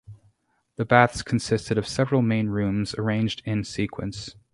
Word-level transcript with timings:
The 0.77 0.83
baths 0.85 1.21
consisted 1.21 1.77
of 1.77 1.87
several 1.87 2.23
main 2.23 2.47
rooms 2.49 2.95
arranged 2.95 3.43
in 3.45 3.63
sequence. 3.63 4.35